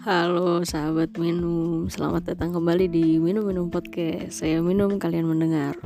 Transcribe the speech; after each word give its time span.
Halo 0.00 0.64
sahabat 0.64 1.20
minum, 1.20 1.84
selamat 1.84 2.32
datang 2.32 2.56
kembali 2.56 2.88
di 2.88 3.20
Minum 3.20 3.44
Minum 3.44 3.68
Podcast. 3.68 4.40
Saya 4.40 4.64
minum, 4.64 4.96
kalian 4.96 5.28
mendengar. 5.28 5.76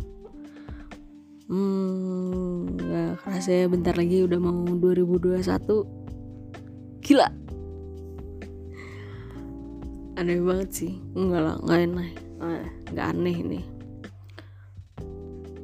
Hmm, 1.50 2.78
gak 2.78 3.26
kerasa 3.26 3.50
ya 3.50 3.66
bentar 3.66 3.98
lagi 3.98 4.22
udah 4.22 4.38
mau 4.38 4.70
2021. 4.70 5.42
Gila. 7.02 7.26
Aneh 10.14 10.38
banget 10.38 10.70
sih. 10.70 10.94
Enggak 11.18 11.42
lah, 11.50 11.56
enggak 11.58 11.78
aneh. 11.82 12.10
Eh, 12.38 12.66
Enggak 12.94 13.06
aneh 13.18 13.34
ini. 13.34 13.60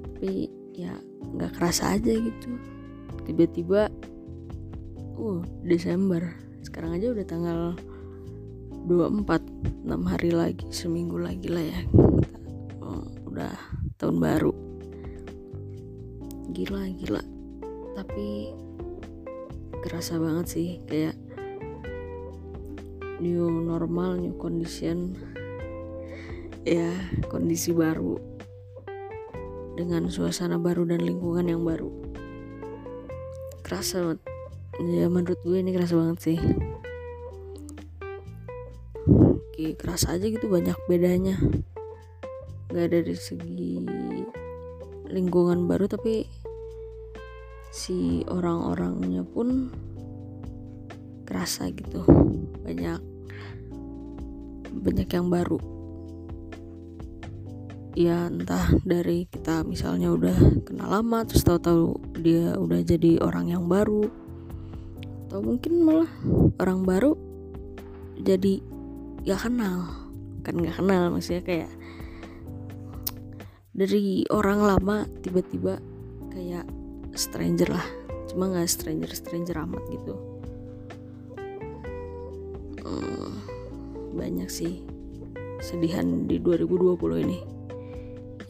Tapi 0.02 0.50
ya 0.74 0.98
nggak 1.38 1.54
kerasa 1.54 1.94
aja 1.94 2.18
gitu. 2.18 2.50
Tiba-tiba 3.30 3.86
uh 5.22 5.38
Desember. 5.62 6.34
Sekarang 6.66 6.98
aja 6.98 7.14
udah 7.14 7.26
tanggal 7.30 7.78
24 8.88 9.84
6 9.84 9.92
hari 10.08 10.30
lagi 10.32 10.64
seminggu 10.72 11.20
lagi 11.20 11.48
lah 11.52 11.64
ya. 11.64 11.80
Oh, 12.80 13.04
udah 13.28 13.52
tahun 14.00 14.16
baru. 14.16 14.52
Gila 16.54 16.88
gila. 16.96 17.22
Tapi 17.98 18.56
kerasa 19.84 20.16
banget 20.16 20.46
sih 20.48 20.68
kayak 20.88 21.16
new 23.20 23.48
normal 23.48 24.16
new 24.16 24.32
condition. 24.40 25.12
Ya 26.64 26.92
kondisi 27.28 27.72
baru 27.76 28.16
dengan 29.76 30.08
suasana 30.12 30.56
baru 30.56 30.88
dan 30.88 31.04
lingkungan 31.04 31.48
yang 31.48 31.62
baru. 31.64 31.92
Kerasa 33.60 34.00
banget. 34.00 34.20
Ya 34.80 35.12
menurut 35.12 35.40
gue 35.44 35.60
ini 35.60 35.76
kerasa 35.76 35.92
banget 35.92 36.18
sih 36.24 36.38
Oke, 39.10 39.74
kerasa 39.74 40.14
aja 40.14 40.26
gitu 40.30 40.46
banyak 40.46 40.78
bedanya. 40.86 41.34
Nggak 42.70 42.88
dari 42.94 43.14
segi 43.18 43.82
lingkungan 45.10 45.66
baru 45.66 45.90
tapi 45.90 46.22
si 47.74 48.22
orang-orangnya 48.30 49.26
pun 49.26 49.74
kerasa 51.26 51.66
gitu. 51.74 52.06
Banyak 52.62 53.02
banyak 54.70 55.08
yang 55.10 55.26
baru. 55.26 55.58
Ya 57.98 58.30
entah 58.30 58.70
dari 58.86 59.26
kita 59.26 59.66
misalnya 59.66 60.14
udah 60.14 60.62
kenal 60.62 60.94
lama 60.94 61.26
terus 61.26 61.42
tahu-tahu 61.42 61.98
dia 62.22 62.54
udah 62.54 62.86
jadi 62.86 63.18
orang 63.18 63.50
yang 63.50 63.66
baru 63.66 64.06
atau 65.26 65.42
mungkin 65.42 65.82
malah 65.82 66.10
orang 66.62 66.86
baru 66.86 67.18
jadi 68.18 68.62
gak 69.24 69.40
kenal. 69.48 69.88
Kan 70.40 70.60
gak 70.60 70.76
kenal 70.80 71.12
maksudnya 71.12 71.42
kayak 71.44 71.70
dari 73.70 74.28
orang 74.28 74.60
lama 74.60 75.08
tiba-tiba 75.24 75.80
kayak 76.32 76.68
stranger 77.16 77.72
lah. 77.72 77.86
Cuma 78.30 78.46
nggak 78.46 78.70
stranger 78.70 79.10
stranger 79.10 79.56
amat 79.66 79.82
gitu. 79.90 80.14
Hmm, 82.84 83.32
banyak 84.14 84.46
sih 84.46 84.84
sedihan 85.64 86.28
di 86.28 86.36
2020 86.38 87.24
ini. 87.24 87.38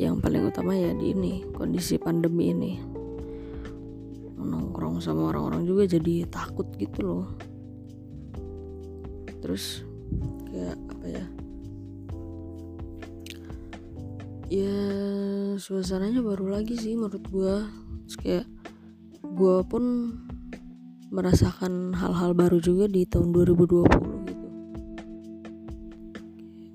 Yang 0.01 0.15
paling 0.25 0.43
utama 0.49 0.73
ya 0.73 0.97
di 0.97 1.13
ini 1.13 1.45
kondisi 1.53 2.01
pandemi 2.01 2.51
ini. 2.51 2.73
Nongkrong 4.41 4.99
sama 4.99 5.31
orang-orang 5.31 5.63
juga 5.69 5.85
jadi 5.87 6.27
takut 6.27 6.67
gitu 6.75 7.01
loh. 7.05 7.27
Terus 9.41 9.90
kayak 10.51 10.77
apa 10.91 11.07
ya? 11.07 11.25
Ya 14.51 14.77
suasananya 15.63 16.27
baru 16.27 16.51
lagi 16.51 16.75
sih 16.75 16.99
menurut 16.99 17.23
gue 17.31 17.55
kayak 18.19 18.47
gue 19.23 19.57
pun 19.71 19.85
merasakan 21.11 21.95
hal-hal 21.95 22.35
baru 22.35 22.59
juga 22.59 22.91
di 22.91 23.07
tahun 23.07 23.31
2020 23.31 24.27
gitu. 24.27 24.49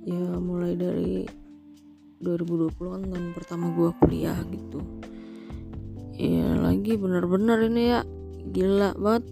Ya 0.08 0.40
mulai 0.40 0.80
dari 0.80 1.28
2020 2.24 2.72
kan 2.80 3.02
tahun 3.12 3.28
pertama 3.36 3.76
gue 3.76 3.90
kuliah 4.00 4.40
gitu. 4.52 4.80
Ya 6.16 6.56
lagi 6.56 6.96
bener-bener 6.96 7.60
ini 7.68 7.84
ya. 7.92 8.02
Gila 8.56 8.96
banget. 8.96 9.28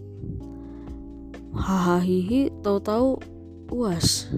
Hahaha 1.56 2.52
tahu-tahu 2.60 3.33
uas 3.72 4.28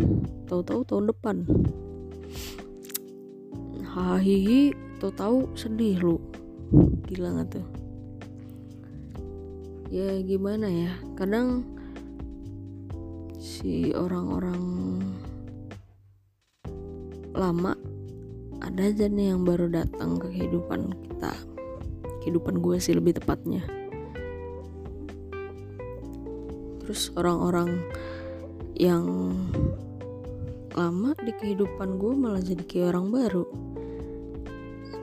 tahu-tahu 0.47 0.87
tahun 0.87 1.05
depan. 1.11 1.37
Hahihi 3.97 4.77
tahu-tahu 5.03 5.57
sedih 5.57 5.99
lu. 6.03 6.17
Gila 7.09 7.43
gak 7.43 7.59
tuh? 7.59 7.67
Ya 9.89 10.19
gimana 10.23 10.67
ya? 10.67 10.93
Kadang 11.15 11.63
si 13.39 13.95
orang-orang 13.95 14.63
lama 17.37 17.73
ada 18.65 18.83
aja 18.89 19.07
nih 19.07 19.31
yang 19.31 19.47
baru 19.47 19.71
datang 19.71 20.19
ke 20.19 20.33
kehidupan 20.33 20.91
kita. 21.07 21.33
Kehidupan 22.25 22.59
gue 22.59 22.77
sih 22.83 22.99
lebih 22.99 23.17
tepatnya. 23.17 23.63
Terus 26.83 27.15
orang-orang 27.15 27.83
yang 28.77 29.33
lama 30.77 31.17
di 31.25 31.33
kehidupan 31.33 31.97
gue 31.97 32.13
malah 32.13 32.45
jadi 32.45 32.61
kayak 32.61 32.93
orang 32.93 33.09
baru. 33.09 33.45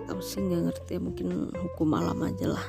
Tau 0.06 0.22
sih 0.22 0.46
nggak 0.46 0.62
ngerti 0.70 0.92
ya 0.94 1.02
mungkin 1.02 1.50
hukum 1.50 1.90
alam 1.98 2.22
aja 2.22 2.54
lah. 2.54 2.66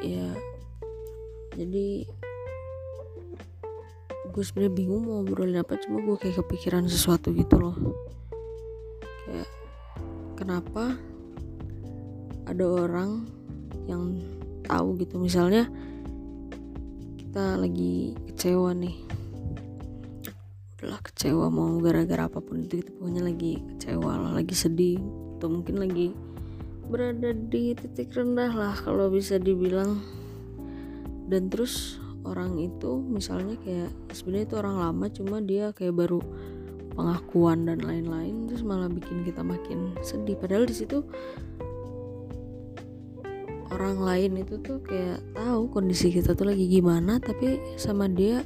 Ya 0.00 0.32
jadi 1.52 2.08
gue 4.32 4.40
sebenarnya 4.48 4.72
bingung 4.72 5.04
mau 5.04 5.20
ngobrolin 5.20 5.60
apa 5.60 5.76
cuma 5.76 6.00
gue 6.00 6.16
kayak 6.16 6.40
kepikiran 6.40 6.88
sesuatu 6.88 7.36
gitu 7.36 7.60
loh. 7.60 7.76
Kayak 9.28 9.48
kenapa 10.40 10.96
ada 12.48 12.64
orang 12.64 13.28
yang 13.84 14.24
tahu 14.64 14.96
gitu? 14.96 15.20
Misalnya 15.20 15.68
kita 17.32 17.56
lagi 17.56 18.12
kecewa 18.28 18.76
nih. 18.76 18.92
Udahlah 20.76 21.00
kecewa 21.00 21.48
mau 21.48 21.80
gara-gara 21.80 22.28
apa 22.28 22.44
pun 22.44 22.60
itu 22.60 22.84
kita 22.84 22.92
pokoknya 22.92 23.24
lagi 23.24 23.56
kecewa 23.72 24.20
lah 24.20 24.36
lagi 24.36 24.52
sedih 24.52 25.00
atau 25.40 25.48
mungkin 25.48 25.80
lagi 25.80 26.12
berada 26.92 27.32
di 27.32 27.72
titik 27.72 28.12
rendah 28.12 28.52
lah 28.52 28.76
kalau 28.76 29.08
bisa 29.08 29.40
dibilang. 29.40 29.96
Dan 31.24 31.48
terus 31.48 31.96
orang 32.28 32.60
itu 32.60 33.00
misalnya 33.00 33.56
kayak 33.64 33.88
sebenarnya 34.12 34.52
itu 34.52 34.56
orang 34.60 34.76
lama 34.76 35.06
cuma 35.08 35.40
dia 35.40 35.72
kayak 35.72 35.96
baru 36.04 36.20
pengakuan 36.92 37.64
dan 37.64 37.80
lain-lain 37.80 38.44
terus 38.44 38.60
malah 38.60 38.92
bikin 38.92 39.24
kita 39.24 39.40
makin 39.40 39.96
sedih. 40.04 40.36
Padahal 40.36 40.68
di 40.68 40.76
situ 40.76 41.00
orang 43.72 43.98
lain 44.04 44.32
itu 44.44 44.60
tuh 44.60 44.84
kayak 44.84 45.24
tahu 45.32 45.72
kondisi 45.72 46.12
kita 46.12 46.36
tuh 46.36 46.52
lagi 46.52 46.68
gimana 46.68 47.16
tapi 47.16 47.56
sama 47.80 48.06
dia 48.06 48.44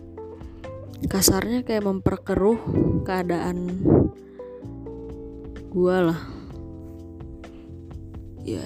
kasarnya 1.10 1.66
kayak 1.66 1.84
memperkeruh 1.84 2.58
keadaan 3.02 3.82
gua 5.74 6.14
lah. 6.14 6.20
Ya 8.46 8.64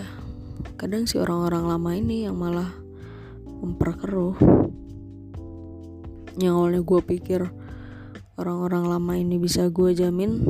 kadang 0.76 1.08
si 1.08 1.16
orang-orang 1.16 1.64
lama 1.64 1.90
ini 1.96 2.28
yang 2.28 2.36
malah 2.36 2.70
memperkeruh. 3.64 4.36
Yang 6.40 6.52
awalnya 6.54 6.82
gue 6.86 7.00
pikir 7.04 7.40
orang-orang 8.40 8.84
lama 8.88 9.12
ini 9.18 9.36
bisa 9.36 9.68
gue 9.68 9.92
jamin 9.92 10.40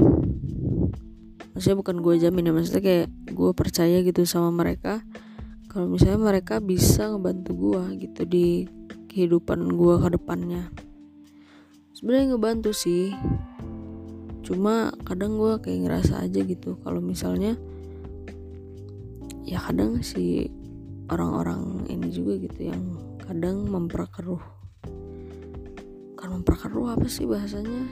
maksudnya 1.50 1.76
bukan 1.82 1.96
gue 1.98 2.14
jamin 2.22 2.46
ya 2.46 2.52
maksudnya 2.54 2.82
kayak 2.86 3.06
gue 3.34 3.50
percaya 3.52 4.00
gitu 4.06 4.22
sama 4.22 4.54
mereka 4.54 5.02
kalau 5.70 5.86
misalnya 5.86 6.18
mereka 6.18 6.58
bisa 6.58 7.06
ngebantu 7.14 7.54
gue 7.54 7.82
gitu 8.02 8.22
di 8.26 8.46
kehidupan 9.06 9.70
gue 9.70 9.94
ke 10.02 10.08
depannya. 10.18 10.66
Sebenarnya 11.94 12.34
ngebantu 12.34 12.74
sih. 12.74 13.14
Cuma 14.42 14.90
kadang 15.06 15.38
gue 15.38 15.62
kayak 15.62 15.86
ngerasa 15.86 16.26
aja 16.26 16.42
gitu 16.42 16.74
kalau 16.82 16.98
misalnya 16.98 17.54
ya 19.46 19.62
kadang 19.62 20.02
si 20.02 20.50
orang-orang 21.06 21.86
ini 21.86 22.10
juga 22.10 22.34
gitu 22.42 22.66
yang 22.74 22.82
kadang 23.22 23.70
memperkeruh. 23.70 24.42
Kan 26.18 26.28
memperkeruh 26.34 26.98
apa 26.98 27.06
sih 27.06 27.30
bahasanya? 27.30 27.86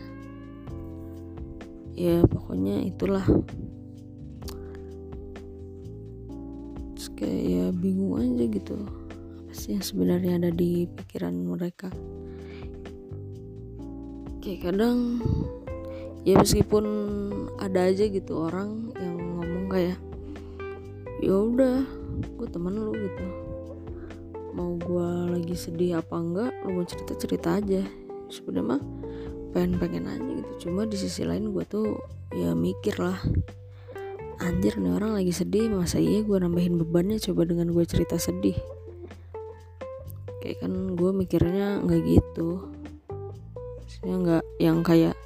Ya 1.95 2.27
pokoknya 2.27 2.83
itulah 2.91 3.23
kayak 7.19 7.43
ya 7.43 7.67
bingung 7.75 8.15
aja 8.15 8.45
gitu. 8.47 8.79
Apa 8.79 9.53
sih 9.53 9.75
yang 9.75 9.83
sebenarnya 9.83 10.39
ada 10.39 10.51
di 10.55 10.87
pikiran 10.87 11.35
mereka. 11.35 11.91
Kayak 14.39 14.71
kadang 14.71 15.19
ya 16.23 16.39
meskipun 16.39 16.85
ada 17.59 17.91
aja 17.91 18.07
gitu 18.07 18.47
orang 18.47 18.95
yang 19.03 19.19
ngomong 19.19 19.67
kayak 19.67 19.99
ya 21.19 21.35
udah 21.35 21.83
gue 22.39 22.49
temen 22.49 22.79
lu 22.79 22.95
gitu. 22.95 23.27
Mau 24.55 24.79
gue 24.79 25.11
lagi 25.35 25.55
sedih 25.59 25.99
apa 25.99 26.15
enggak 26.15 26.55
lu 26.63 26.79
mau 26.79 26.87
cerita 26.87 27.19
cerita 27.19 27.49
aja. 27.59 27.83
Sebenarnya 28.31 28.79
mah 28.79 28.83
pengen 29.51 29.75
pengen 29.83 30.07
aja 30.07 30.31
gitu. 30.39 30.71
Cuma 30.71 30.87
di 30.87 30.95
sisi 30.95 31.27
lain 31.27 31.51
gue 31.51 31.67
tuh 31.67 31.99
ya 32.31 32.55
mikir 32.55 32.95
lah 33.03 33.19
anjir 34.39 34.79
nih 34.79 34.95
orang 34.95 35.19
lagi 35.19 35.35
sedih 35.35 35.67
masa 35.75 35.99
iya 35.99 36.23
gue 36.23 36.39
nambahin 36.39 36.79
bebannya? 36.79 37.19
Coba 37.19 37.43
dengan 37.43 37.75
gue 37.75 37.83
cerita 37.83 38.15
sedih. 38.17 38.55
Kayak 40.39 40.63
kan 40.63 40.73
gue 40.95 41.11
mikirnya 41.11 41.83
nggak 41.83 42.03
gitu. 42.07 42.71
Maksudnya 43.83 44.17
nggak 44.23 44.45
yang 44.63 44.79
kayak 44.87 45.19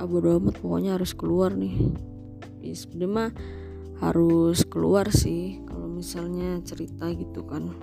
abu 0.00 0.18
ah, 0.24 0.40
amat 0.40 0.56
pokoknya 0.58 0.96
harus 0.96 1.12
keluar 1.12 1.52
nih. 1.52 1.76
Ya, 2.64 2.72
sebenarnya 2.72 3.10
mah 3.12 3.30
harus 4.00 4.64
keluar 4.66 5.12
sih 5.12 5.60
kalau 5.68 5.86
misalnya 5.92 6.58
cerita 6.64 7.12
gitu 7.12 7.44
kan. 7.44 7.76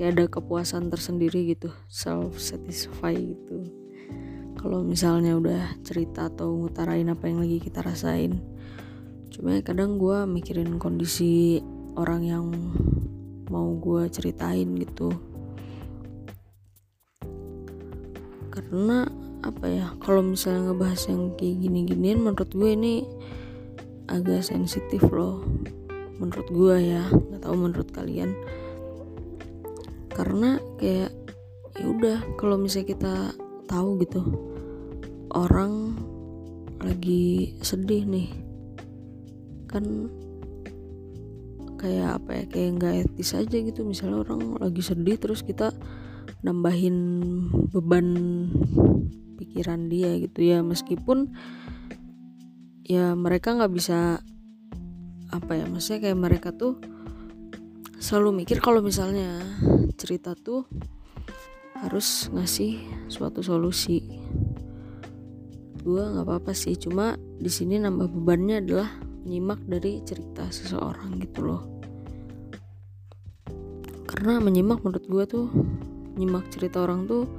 Ya 0.00 0.14
ada 0.14 0.30
kepuasan 0.30 0.88
tersendiri 0.88 1.52
gitu 1.52 1.68
self 1.92 2.40
satisfy 2.40 3.12
gitu. 3.12 3.68
Kalau 4.58 4.82
misalnya 4.82 5.38
udah 5.38 5.78
cerita 5.86 6.26
atau 6.26 6.50
ngutarain 6.50 7.06
apa 7.06 7.30
yang 7.30 7.44
lagi 7.44 7.62
kita 7.62 7.84
rasain 7.84 8.42
cuma 9.28 9.60
kadang 9.60 10.00
gue 10.00 10.24
mikirin 10.24 10.80
kondisi 10.80 11.60
orang 11.98 12.22
yang 12.24 12.46
mau 13.48 13.74
gue 13.76 14.06
ceritain 14.12 14.68
gitu. 14.78 15.12
Karena 18.52 19.08
apa 19.38 19.66
ya 19.70 19.86
kalau 20.02 20.20
misalnya 20.22 20.72
ngebahas 20.72 21.02
yang 21.08 21.32
kayak 21.38 21.56
gini-ginian 21.62 22.20
menurut 22.20 22.50
gue 22.52 22.70
ini 22.74 22.94
agak 24.08 24.44
sensitif 24.44 25.02
loh. 25.08 25.44
Menurut 26.18 26.48
gue 26.50 26.76
ya 26.82 27.06
nggak 27.08 27.42
tahu 27.42 27.54
menurut 27.56 27.88
kalian. 27.90 28.34
Karena 30.12 30.58
kayak 30.80 31.14
ya 31.78 31.86
udah 31.86 32.18
kalau 32.34 32.58
misalnya 32.58 32.90
kita 32.90 33.14
tahu 33.70 34.02
gitu 34.02 34.22
orang 35.30 35.94
lagi 36.82 37.54
sedih 37.62 38.02
nih 38.02 38.47
kan 39.68 40.08
kayak 41.78 42.18
apa 42.18 42.30
ya 42.34 42.44
kayak 42.50 42.70
nggak 42.80 42.94
etis 43.06 43.36
aja 43.38 43.56
gitu. 43.62 43.86
Misalnya 43.86 44.26
orang 44.26 44.58
lagi 44.58 44.82
sedih 44.82 45.16
terus 45.20 45.46
kita 45.46 45.70
nambahin 46.42 46.96
beban 47.70 48.08
pikiran 49.38 49.86
dia 49.86 50.18
gitu 50.18 50.42
ya. 50.42 50.64
Meskipun 50.66 51.30
ya 52.88 53.14
mereka 53.14 53.54
nggak 53.54 53.72
bisa 53.72 54.18
apa 55.28 55.52
ya 55.54 55.68
maksudnya 55.68 56.08
kayak 56.08 56.18
mereka 56.18 56.48
tuh 56.56 56.80
selalu 58.00 58.42
mikir 58.42 58.64
kalau 58.64 58.80
misalnya 58.80 59.44
cerita 60.00 60.32
tuh 60.32 60.64
harus 61.78 62.26
ngasih 62.34 62.80
suatu 63.06 63.44
solusi. 63.44 64.02
Gue 65.78 66.02
nggak 66.02 66.26
apa-apa 66.26 66.52
sih 66.52 66.74
cuma 66.74 67.14
di 67.38 67.48
sini 67.48 67.78
nambah 67.78 68.10
bebannya 68.10 68.56
adalah 68.66 68.90
menyimak 69.24 69.60
dari 69.66 70.02
cerita 70.06 70.46
seseorang 70.48 71.18
gitu 71.22 71.40
loh. 71.46 71.62
Karena 74.08 74.40
menyimak 74.42 74.82
menurut 74.82 75.06
gue 75.06 75.24
tuh 75.28 75.46
nyimak 76.18 76.50
cerita 76.50 76.82
orang 76.82 77.06
tuh 77.06 77.30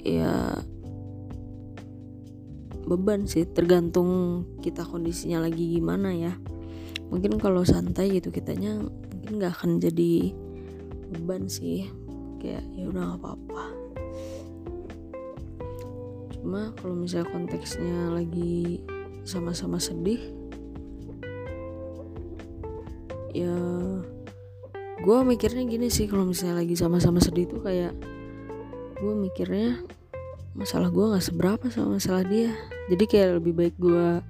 ya 0.00 0.56
beban 2.82 3.28
sih 3.28 3.46
tergantung 3.46 4.42
kita 4.64 4.82
kondisinya 4.88 5.44
lagi 5.44 5.76
gimana 5.76 6.10
ya. 6.16 6.32
Mungkin 7.12 7.36
kalau 7.36 7.60
santai 7.62 8.08
gitu 8.16 8.32
kitanya 8.32 8.80
mungkin 8.80 9.36
nggak 9.36 9.52
akan 9.52 9.82
jadi 9.82 10.32
beban 11.12 11.46
sih. 11.46 11.86
Kayak 12.40 12.64
ya 12.72 12.84
udah 12.88 13.02
nggak 13.12 13.20
apa-apa. 13.20 13.64
Cuma 16.34 16.74
kalau 16.80 16.98
misalnya 16.98 17.30
konteksnya 17.30 18.10
lagi 18.10 18.82
sama-sama 19.22 19.78
sedih 19.78 20.41
ya 23.32 23.56
gue 25.02 25.18
mikirnya 25.26 25.66
gini 25.66 25.88
sih 25.90 26.06
kalau 26.06 26.28
misalnya 26.28 26.62
lagi 26.62 26.78
sama-sama 26.78 27.18
sedih 27.18 27.48
tuh 27.50 27.64
kayak 27.64 27.96
gue 29.02 29.14
mikirnya 29.18 29.82
masalah 30.54 30.92
gue 30.92 31.10
nggak 31.10 31.24
seberapa 31.24 31.64
sama 31.72 31.98
masalah 31.98 32.22
dia. 32.28 32.52
Jadi 32.92 33.04
kayak 33.08 33.42
lebih 33.42 33.52
baik 33.56 33.76
gue 33.80 34.20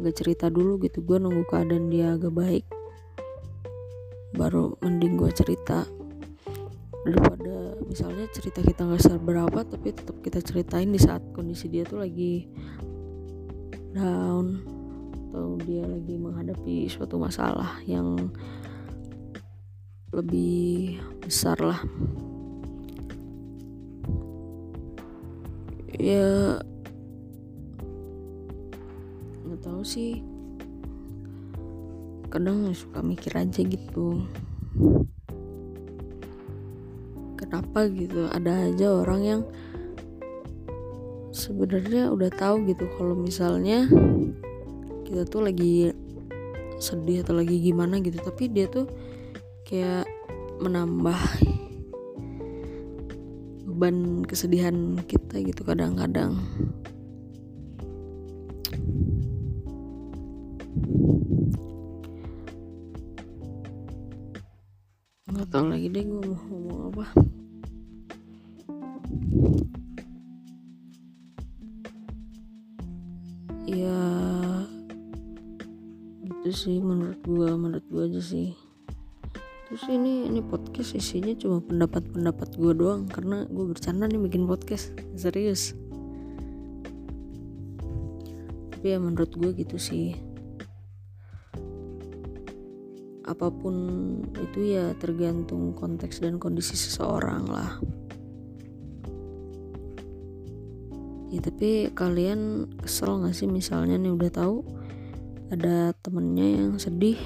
nggak 0.00 0.16
cerita 0.16 0.48
dulu 0.48 0.80
gitu 0.80 1.04
gue 1.04 1.20
nunggu 1.20 1.44
keadaan 1.46 1.92
dia 1.92 2.16
agak 2.16 2.32
baik 2.32 2.64
baru 4.34 4.74
mending 4.80 5.20
gue 5.20 5.30
cerita. 5.30 5.84
Daripada 7.04 7.76
misalnya 7.86 8.26
cerita 8.32 8.64
kita 8.64 8.88
nggak 8.88 9.04
seberapa 9.04 9.60
tapi 9.62 9.92
tetap 9.92 10.16
kita 10.24 10.40
ceritain 10.40 10.90
di 10.90 11.00
saat 11.00 11.22
kondisi 11.36 11.68
dia 11.68 11.84
tuh 11.84 12.00
lagi 12.02 12.48
down 13.94 14.79
atau 15.30 15.54
dia 15.62 15.86
lagi 15.86 16.18
menghadapi 16.18 16.90
suatu 16.90 17.14
masalah 17.22 17.78
yang 17.86 18.18
lebih 20.10 20.98
besar 21.22 21.54
lah 21.62 21.78
ya 26.00 26.56
nggak 29.44 29.60
tahu 29.60 29.82
sih. 29.84 30.24
Kadang 32.32 32.72
suka 32.72 33.04
mikir 33.04 33.36
aja 33.36 33.60
gitu. 33.60 34.24
Kenapa 37.36 37.84
gitu? 37.92 38.32
Ada 38.32 38.72
aja 38.72 38.86
orang 38.96 39.20
yang 39.20 39.42
sebenarnya 41.34 42.08
udah 42.08 42.30
tahu 42.32 42.64
gitu 42.64 42.88
kalau 42.96 43.12
misalnya 43.12 43.84
kita 45.10 45.26
tuh 45.26 45.42
lagi 45.42 45.90
sedih 46.78 47.26
atau 47.26 47.34
lagi 47.34 47.58
gimana 47.58 47.98
gitu 47.98 48.22
tapi 48.22 48.46
dia 48.46 48.70
tuh 48.70 48.86
kayak 49.66 50.06
menambah 50.62 51.18
beban 53.66 54.22
kesedihan 54.22 54.94
kita 55.10 55.42
gitu 55.42 55.66
kadang-kadang. 55.66 56.38
Nggak 65.26 65.48
tahu 65.50 65.64
lagi 65.74 65.86
deh 65.90 66.06
gue 66.06 66.22
mau 66.22 66.38
ngomong 66.38 66.80
apa 66.94 67.04
sih 76.60 76.76
menurut 76.76 77.24
gua 77.24 77.56
menurut 77.56 77.86
gua 77.88 78.04
aja 78.04 78.20
sih. 78.20 78.52
Terus 79.64 79.84
ini 79.88 80.28
ini 80.28 80.44
podcast 80.44 80.92
isinya 80.92 81.32
cuma 81.40 81.64
pendapat-pendapat 81.64 82.60
gua 82.60 82.72
doang 82.76 83.08
karena 83.08 83.48
gua 83.48 83.72
bercanda 83.72 84.04
nih 84.04 84.20
bikin 84.20 84.44
podcast. 84.44 84.92
Serius. 85.16 85.72
Tapi 88.76 88.86
ya 88.92 89.00
menurut 89.00 89.32
gua 89.40 89.56
gitu 89.56 89.80
sih. 89.80 90.12
Apa 93.24 93.48
pun 93.48 93.74
itu 94.36 94.76
ya 94.76 94.92
tergantung 95.00 95.72
konteks 95.72 96.20
dan 96.20 96.36
kondisi 96.36 96.76
seseorang 96.76 97.48
lah. 97.48 97.80
Ya 101.30 101.40
tapi 101.40 101.88
kalian 101.94 102.66
kesel 102.82 103.22
gak 103.22 103.38
sih 103.38 103.46
misalnya 103.46 103.94
nih 104.02 104.10
udah 104.10 104.34
tahu 104.34 104.66
ada 105.50 105.90
temennya 105.98 106.62
yang 106.62 106.78
sedih. 106.78 107.18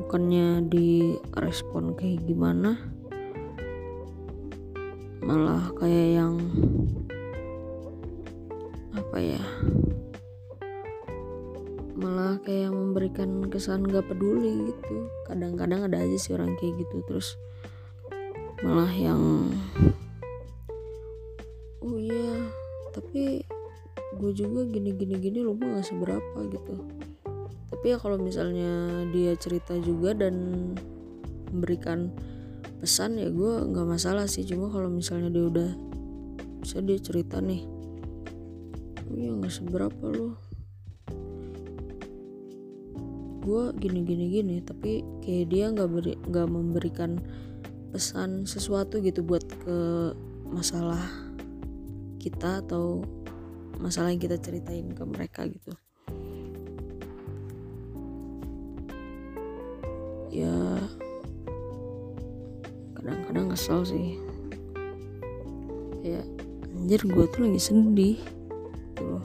Bukannya 0.00 0.64
di 0.64 1.12
respon 1.36 1.92
kayak 1.92 2.24
gimana. 2.24 2.80
Malah 5.20 5.72
kayak 5.76 6.08
yang 6.20 6.34
apa 8.96 9.16
ya 9.20 9.42
malah 11.94 12.36
kayak 12.42 12.72
memberikan 12.72 13.46
kesan 13.52 13.84
gak 13.86 14.08
peduli 14.08 14.72
gitu. 14.72 15.08
Kadang-kadang 15.28 15.88
ada 15.88 16.00
aja 16.00 16.16
sih 16.16 16.32
orang 16.32 16.56
kayak 16.56 16.80
gitu. 16.80 17.04
Terus 17.04 17.36
malah 18.64 18.92
yang 18.92 19.52
juga 24.34 24.66
gini 24.66 24.90
gini 24.92 25.14
gini 25.22 25.38
lo 25.46 25.54
mah 25.54 25.78
gak 25.78 25.86
seberapa 25.88 26.38
gitu. 26.50 26.74
Tapi 27.70 27.86
ya 27.94 27.96
kalau 28.02 28.18
misalnya 28.18 29.06
dia 29.14 29.32
cerita 29.38 29.78
juga 29.78 30.12
dan 30.12 30.34
memberikan 31.54 32.10
pesan 32.82 33.16
ya 33.16 33.30
gue 33.30 33.52
nggak 33.70 33.86
masalah 33.86 34.26
sih. 34.26 34.42
Cuma 34.42 34.68
kalau 34.68 34.90
misalnya 34.90 35.30
dia 35.30 35.46
udah 35.46 35.70
bisa 36.64 36.80
dia 36.80 36.96
cerita 36.96 37.44
nih 37.44 37.60
oh 39.12 39.16
ya 39.20 39.30
nggak 39.36 39.52
seberapa 39.52 40.06
loh 40.08 40.32
gue 43.44 43.64
gini 43.76 44.00
gini 44.00 44.24
gini 44.32 44.56
tapi 44.64 45.04
kayak 45.20 45.52
dia 45.52 45.68
nggak 45.68 45.90
beri 45.92 46.16
nggak 46.24 46.48
memberikan 46.48 47.20
pesan 47.92 48.48
sesuatu 48.48 48.96
gitu 49.04 49.20
buat 49.20 49.44
ke 49.44 49.76
masalah 50.48 51.04
kita 52.16 52.64
atau 52.64 53.04
masalah 53.78 54.10
yang 54.14 54.22
kita 54.22 54.38
ceritain 54.38 54.90
ke 54.92 55.02
mereka 55.06 55.46
gitu. 55.46 55.72
Ya 60.34 60.54
kadang-kadang 62.98 63.54
kesel 63.54 63.80
sih. 63.86 64.18
Kayak 66.02 66.26
anjir 66.74 67.00
gue 67.00 67.24
tuh 67.32 67.40
lagi 67.48 67.60
sedih 67.62 68.18
gitu 68.94 69.18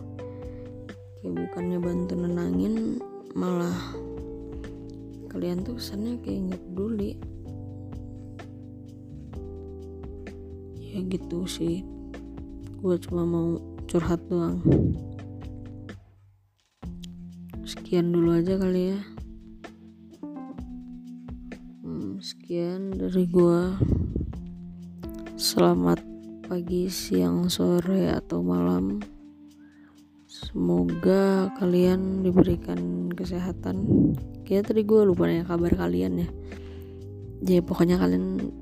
kayak 1.19 1.35
bukannya 1.35 1.77
bantu 1.83 2.13
nenangin 2.15 3.03
malah 3.35 3.75
kalian 5.29 5.61
tuh 5.61 5.77
kesannya 5.77 6.17
kayak 6.23 6.49
nggak 6.49 6.63
peduli. 6.71 7.11
Ya 10.79 10.99
gitu 11.05 11.45
sih. 11.45 11.85
Gue 12.79 12.95
cuma 12.97 13.27
mau 13.27 13.61
curhat 13.89 14.21
doang. 14.29 14.61
Sekian 17.65 18.13
dulu 18.13 18.37
aja 18.37 18.61
kali 18.61 18.93
ya. 18.93 19.01
Hmm, 21.81 22.21
sekian 22.21 22.93
dari 22.93 23.25
gue 23.25 23.61
selamat 25.41 26.05
pagi 26.45 26.85
siang 26.85 27.49
sore 27.49 28.13
atau 28.13 28.45
malam. 28.45 29.01
Semoga 30.29 31.49
kalian 31.57 32.21
diberikan 32.21 33.09
kesehatan. 33.09 33.89
Kayak 34.45 34.69
tadi 34.69 34.85
gue 34.85 35.01
lupa 35.01 35.25
nanya 35.25 35.49
kabar 35.49 35.73
kalian 35.73 36.29
ya. 36.29 36.29
Jadi 37.41 37.65
pokoknya 37.65 37.97
kalian 37.97 38.53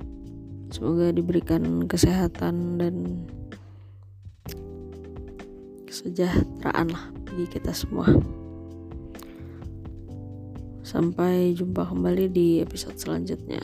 semoga 0.71 1.11
diberikan 1.11 1.83
kesehatan 1.83 2.79
dan 2.79 2.95
kesejahteraan 5.87 6.91
lah 6.91 7.09
bagi 7.23 7.47
kita 7.47 7.71
semua. 7.71 8.05
Sampai 10.83 11.55
jumpa 11.55 11.87
kembali 11.87 12.31
di 12.31 12.47
episode 12.59 12.99
selanjutnya. 12.99 13.63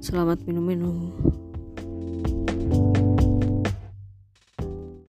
Selamat 0.00 0.44
minum-minum 0.48 1.12